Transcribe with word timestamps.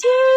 do. 0.00 0.27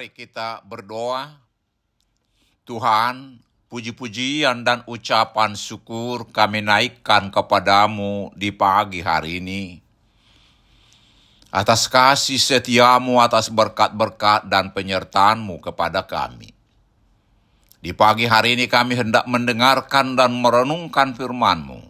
Mari 0.00 0.16
kita 0.16 0.64
berdoa. 0.64 1.28
Tuhan, 2.64 3.36
puji-pujian 3.68 4.64
dan 4.64 4.80
ucapan 4.88 5.52
syukur 5.52 6.24
kami 6.32 6.64
naikkan 6.64 7.28
kepadamu 7.28 8.32
di 8.32 8.48
pagi 8.48 9.04
hari 9.04 9.44
ini. 9.44 9.76
Atas 11.52 11.84
kasih 11.84 12.40
setiamu, 12.40 13.20
atas 13.20 13.52
berkat-berkat 13.52 14.48
dan 14.48 14.72
penyertaanmu 14.72 15.60
kepada 15.60 16.08
kami. 16.08 16.48
Di 17.84 17.92
pagi 17.92 18.24
hari 18.24 18.56
ini 18.56 18.72
kami 18.72 18.96
hendak 18.96 19.28
mendengarkan 19.28 20.16
dan 20.16 20.32
merenungkan 20.32 21.12
firman-Mu. 21.12 21.89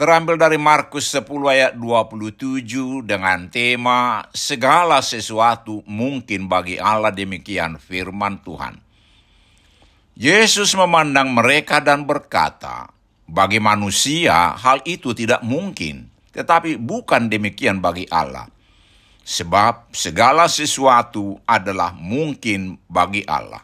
terambil 0.00 0.40
dari 0.40 0.56
Markus 0.56 1.12
10 1.12 1.28
ayat 1.44 1.72
27 1.76 3.04
dengan 3.04 3.52
tema 3.52 4.24
segala 4.32 5.04
sesuatu 5.04 5.84
mungkin 5.84 6.48
bagi 6.48 6.80
Allah 6.80 7.12
demikian 7.12 7.76
firman 7.76 8.40
Tuhan. 8.40 8.80
Yesus 10.16 10.72
memandang 10.72 11.28
mereka 11.36 11.84
dan 11.84 12.08
berkata, 12.08 12.88
bagi 13.28 13.60
manusia 13.60 14.56
hal 14.56 14.80
itu 14.88 15.12
tidak 15.12 15.44
mungkin, 15.44 16.08
tetapi 16.32 16.80
bukan 16.80 17.28
demikian 17.28 17.84
bagi 17.84 18.08
Allah. 18.08 18.48
Sebab 19.20 19.92
segala 19.92 20.48
sesuatu 20.48 21.36
adalah 21.44 21.92
mungkin 21.92 22.80
bagi 22.88 23.20
Allah. 23.28 23.60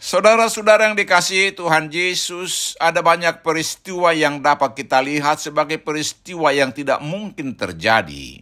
Saudara-saudara 0.00 0.88
yang 0.88 0.96
dikasihi 0.96 1.52
Tuhan 1.52 1.92
Yesus, 1.92 2.72
ada 2.80 3.04
banyak 3.04 3.44
peristiwa 3.44 4.16
yang 4.16 4.40
dapat 4.40 4.72
kita 4.72 4.96
lihat 5.04 5.44
sebagai 5.44 5.76
peristiwa 5.76 6.48
yang 6.56 6.72
tidak 6.72 7.04
mungkin 7.04 7.52
terjadi. 7.52 8.40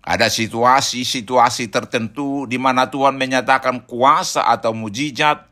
Ada 0.00 0.32
situasi-situasi 0.32 1.68
tertentu 1.68 2.48
di 2.48 2.56
mana 2.56 2.88
Tuhan 2.88 3.12
menyatakan 3.12 3.84
kuasa 3.84 4.48
atau 4.48 4.72
mujizat 4.72 5.44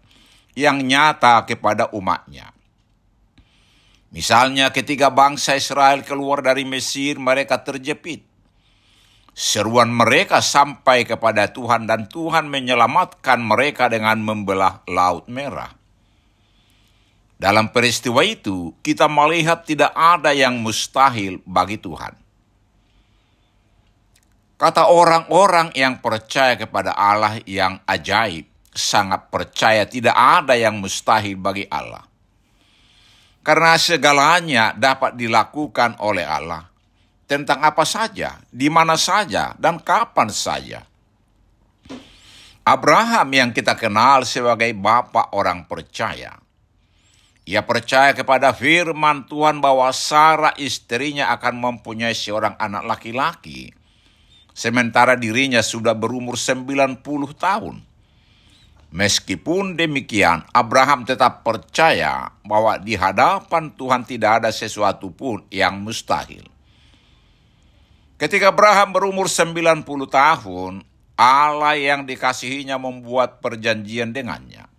yang 0.57 0.81
nyata 0.81 1.45
kepada 1.45 1.93
umatnya. 1.93 2.49
Misalnya 4.17 4.73
ketika 4.73 5.13
bangsa 5.13 5.61
Israel 5.61 6.01
keluar 6.09 6.41
dari 6.41 6.65
Mesir, 6.65 7.21
mereka 7.21 7.61
terjepit. 7.61 8.32
Seruan 9.33 9.89
mereka 9.89 10.45
sampai 10.45 11.09
kepada 11.09 11.49
Tuhan 11.49 11.89
dan 11.89 12.05
Tuhan 12.05 12.53
menyelamatkan 12.53 13.41
mereka 13.41 13.89
dengan 13.89 14.21
membelah 14.21 14.85
Laut 14.85 15.25
Merah. 15.25 15.73
Dalam 17.41 17.73
peristiwa 17.73 18.21
itu, 18.23 18.77
kita 18.85 19.09
melihat 19.09 19.65
tidak 19.65 19.91
ada 19.97 20.37
yang 20.37 20.61
mustahil 20.61 21.41
bagi 21.49 21.81
Tuhan. 21.81 22.15
Kata 24.61 24.93
orang-orang 24.93 25.75
yang 25.75 25.99
percaya 25.99 26.55
kepada 26.55 26.95
Allah 26.95 27.41
yang 27.49 27.83
ajaib, 27.89 28.47
sangat 28.71 29.27
percaya 29.33 29.89
tidak 29.89 30.15
ada 30.15 30.55
yang 30.55 30.79
mustahil 30.79 31.35
bagi 31.41 31.67
Allah. 31.67 32.05
Karena 33.43 33.75
segalanya 33.75 34.71
dapat 34.77 35.19
dilakukan 35.19 35.99
oleh 35.99 36.23
Allah 36.23 36.72
tentang 37.33 37.65
apa 37.65 37.89
saja, 37.89 38.45
di 38.53 38.69
mana 38.69 39.01
saja, 39.01 39.57
dan 39.57 39.81
kapan 39.81 40.29
saja. 40.29 40.85
Abraham 42.61 43.33
yang 43.33 43.51
kita 43.57 43.73
kenal 43.73 44.29
sebagai 44.29 44.69
bapak 44.77 45.33
orang 45.33 45.65
percaya. 45.65 46.37
Ia 47.49 47.65
percaya 47.65 48.13
kepada 48.13 48.53
firman 48.53 49.27
Tuhan 49.27 49.59
bahwa 49.65 49.89
Sarah 49.91 50.55
istrinya 50.61 51.33
akan 51.35 51.59
mempunyai 51.59 52.15
seorang 52.15 52.55
anak 52.61 52.85
laki-laki. 52.87 53.73
Sementara 54.53 55.17
dirinya 55.17 55.65
sudah 55.65 55.97
berumur 55.97 56.37
90 56.37 57.03
tahun. 57.35 57.81
Meskipun 58.93 59.81
demikian, 59.81 60.45
Abraham 60.53 61.09
tetap 61.09 61.41
percaya 61.41 62.29
bahwa 62.45 62.77
di 62.77 62.93
hadapan 62.93 63.73
Tuhan 63.73 64.05
tidak 64.05 64.45
ada 64.45 64.51
sesuatu 64.53 65.09
pun 65.09 65.41
yang 65.49 65.81
mustahil. 65.81 66.52
Ketika 68.23 68.55
Abraham 68.55 68.95
berumur 68.95 69.27
90 69.27 69.83
tahun, 70.07 70.87
Allah 71.19 71.75
yang 71.75 72.07
dikasihinya 72.07 72.79
membuat 72.79 73.43
perjanjian 73.43 74.15
dengannya. 74.15 74.71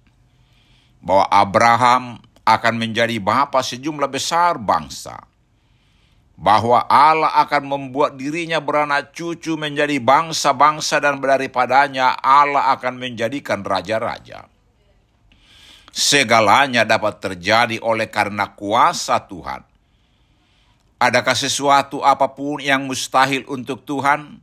Bahwa 1.03 1.27
Abraham 1.27 2.23
akan 2.47 2.73
menjadi 2.79 3.19
bapa 3.19 3.59
sejumlah 3.59 4.07
besar 4.07 4.55
bangsa. 4.63 5.27
Bahwa 6.39 6.87
Allah 6.87 7.35
akan 7.43 7.67
membuat 7.67 8.15
dirinya 8.15 8.63
beranak 8.63 9.11
cucu 9.11 9.59
menjadi 9.59 9.99
bangsa-bangsa 9.99 11.03
dan 11.03 11.19
daripadanya 11.19 12.15
Allah 12.23 12.71
akan 12.79 12.95
menjadikan 12.95 13.59
raja-raja. 13.59 14.47
Segalanya 15.91 16.87
dapat 16.87 17.19
terjadi 17.19 17.75
oleh 17.83 18.07
karena 18.07 18.55
kuasa 18.55 19.19
Tuhan 19.27 19.72
Adakah 21.01 21.35
sesuatu 21.35 22.01
apa 22.01 22.31
pun 22.31 22.61
yang 22.63 22.85
mustahil 22.87 23.43
untuk 23.49 23.83
Tuhan? 23.83 24.39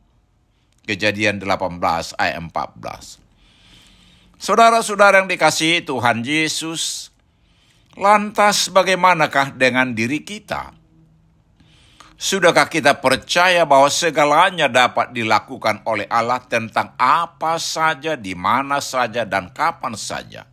Kejadian 0.84 1.38
18 1.38 2.16
ayat 2.18 2.38
14. 2.40 3.20
Saudara-saudara 4.40 5.20
yang 5.20 5.28
dikasihi 5.28 5.84
Tuhan 5.84 6.24
Yesus, 6.24 7.12
lantas 7.94 8.72
bagaimanakah 8.72 9.52
dengan 9.54 9.92
diri 9.92 10.24
kita? 10.24 10.72
Sudahkah 12.20 12.68
kita 12.68 13.00
percaya 13.00 13.64
bahwa 13.64 13.88
segalanya 13.88 14.68
dapat 14.68 15.16
dilakukan 15.16 15.80
oleh 15.88 16.04
Allah 16.12 16.40
tentang 16.44 16.92
apa 17.00 17.56
saja, 17.56 18.12
di 18.12 18.36
mana 18.36 18.76
saja, 18.84 19.24
dan 19.24 19.48
kapan 19.48 19.96
saja? 19.96 20.44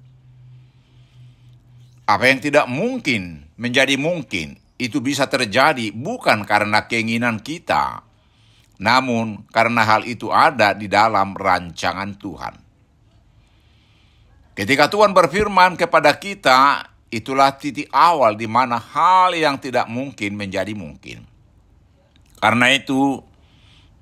Apa 2.08 2.24
yang 2.32 2.40
tidak 2.40 2.72
mungkin 2.72 3.52
menjadi 3.60 4.00
mungkin 4.00 4.56
itu 4.78 5.02
bisa 5.02 5.26
terjadi 5.26 5.90
bukan 5.90 6.46
karena 6.46 6.86
keinginan 6.86 7.42
kita, 7.42 8.06
namun 8.78 9.46
karena 9.50 9.82
hal 9.82 10.06
itu 10.06 10.30
ada 10.30 10.78
di 10.78 10.86
dalam 10.86 11.34
rancangan 11.34 12.14
Tuhan. 12.18 12.56
Ketika 14.54 14.90
Tuhan 14.90 15.14
berfirman 15.14 15.78
kepada 15.78 16.18
kita, 16.18 16.90
itulah 17.14 17.54
titik 17.58 17.90
awal 17.94 18.34
di 18.34 18.50
mana 18.50 18.82
hal 18.82 19.34
yang 19.34 19.62
tidak 19.62 19.86
mungkin 19.86 20.34
menjadi 20.34 20.74
mungkin. 20.74 21.26
Karena 22.38 22.74
itu, 22.74 23.22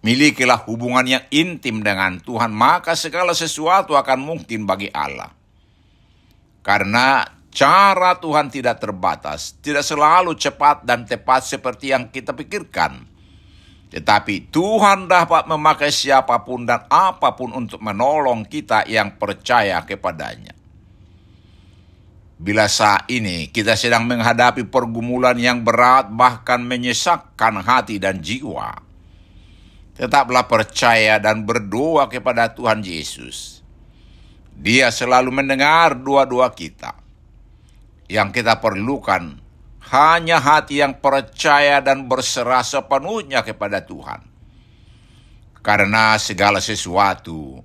milikilah 0.04 0.64
hubungan 0.68 1.08
yang 1.08 1.24
intim 1.32 1.84
dengan 1.84 2.20
Tuhan, 2.20 2.52
maka 2.56 2.96
segala 2.96 3.32
sesuatu 3.36 3.96
akan 4.00 4.20
mungkin 4.20 4.68
bagi 4.68 4.92
Allah. 4.92 5.32
Karena 6.64 7.35
Cara 7.56 8.20
Tuhan 8.20 8.52
tidak 8.52 8.84
terbatas, 8.84 9.56
tidak 9.64 9.88
selalu 9.88 10.36
cepat 10.36 10.84
dan 10.84 11.08
tepat 11.08 11.40
seperti 11.40 11.96
yang 11.96 12.12
kita 12.12 12.36
pikirkan. 12.36 13.08
Tetapi 13.96 14.52
Tuhan 14.52 15.08
dapat 15.08 15.48
memakai 15.48 15.88
siapa 15.88 16.44
pun 16.44 16.68
dan 16.68 16.84
apa 16.92 17.32
pun 17.32 17.56
untuk 17.56 17.80
menolong 17.80 18.44
kita 18.44 18.84
yang 18.92 19.16
percaya 19.16 19.80
kepadanya. 19.88 20.52
Bila 22.36 22.68
saat 22.68 23.08
ini 23.08 23.48
kita 23.48 23.80
sedang 23.80 24.04
menghadapi 24.04 24.68
pergumulan 24.68 25.40
yang 25.40 25.64
berat 25.64 26.12
bahkan 26.12 26.60
menyesakkan 26.60 27.64
hati 27.64 28.04
dan 28.04 28.20
jiwa, 28.20 28.76
tetaplah 29.96 30.44
percaya 30.44 31.24
dan 31.24 31.48
berdoa 31.48 32.12
kepada 32.12 32.52
Tuhan 32.52 32.84
Yesus. 32.84 33.64
Dia 34.60 34.92
selalu 34.92 35.32
mendengar 35.32 35.96
doa-doa 35.96 36.52
kita 36.52 37.05
yang 38.06 38.30
kita 38.30 38.62
perlukan 38.62 39.42
hanya 39.90 40.42
hati 40.42 40.82
yang 40.82 40.98
percaya 40.98 41.78
dan 41.82 42.10
berserah 42.10 42.66
sepenuhnya 42.66 43.46
kepada 43.46 43.86
Tuhan. 43.86 44.26
Karena 45.62 46.18
segala 46.18 46.62
sesuatu 46.62 47.62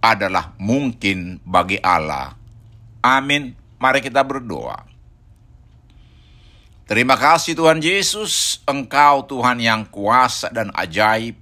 adalah 0.00 0.56
mungkin 0.60 1.40
bagi 1.44 1.76
Allah. 1.80 2.36
Amin. 3.04 3.56
Mari 3.78 4.00
kita 4.04 4.24
berdoa. 4.24 4.88
Terima 6.88 7.20
kasih 7.20 7.52
Tuhan 7.52 7.84
Yesus, 7.84 8.64
Engkau 8.64 9.28
Tuhan 9.28 9.60
yang 9.60 9.84
kuasa 9.92 10.48
dan 10.48 10.72
ajaib. 10.72 11.36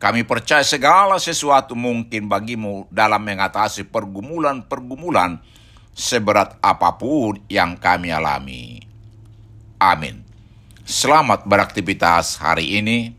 Kami 0.00 0.24
percaya 0.24 0.64
segala 0.64 1.20
sesuatu 1.20 1.76
mungkin 1.76 2.28
bagimu 2.28 2.88
dalam 2.88 3.20
mengatasi 3.20 3.88
pergumulan-pergumulan 3.88 5.40
seberat 5.96 6.60
apa 6.60 7.00
pun 7.00 7.40
yang 7.48 7.80
kami 7.80 8.12
alami. 8.12 8.84
Amin. 9.80 10.20
Selamat 10.84 11.48
beraktivitas 11.48 12.36
hari 12.36 12.76
ini. 12.78 13.16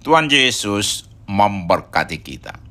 Tuhan 0.00 0.32
Yesus 0.32 1.04
memberkati 1.28 2.18
kita. 2.24 2.69